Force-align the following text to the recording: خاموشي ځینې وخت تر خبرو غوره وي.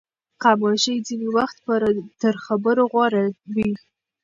خاموشي 0.41 0.95
ځینې 1.07 1.27
وخت 1.37 1.57
تر 2.21 2.35
خبرو 2.45 2.83
غوره 2.91 3.23
وي. 3.53 3.71